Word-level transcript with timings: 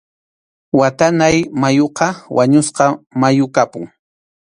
Watanáy 0.79 1.37
mayuqa 1.61 2.07
wañusqa 2.35 2.85
mayu 3.21 3.45
kapun. 3.55 3.83